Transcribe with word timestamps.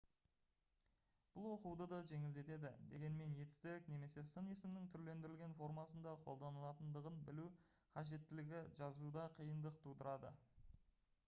бұл 1.33 1.49
оқуды 1.55 1.85
да 1.91 1.99
жеңілдетеді 2.11 2.71
дегенмен 2.93 3.35
етістік 3.43 3.91
немесе 3.93 4.23
сын 4.31 4.49
есімнің 4.55 4.89
түрлендірілген 4.95 5.55
формасында 5.61 6.15
қолданылатындығын 6.25 7.21
білу 7.29 7.47
қажеттілігі 7.99 8.65
жазуда 8.83 9.29
қиындық 9.39 9.81
тудырады 9.87 10.37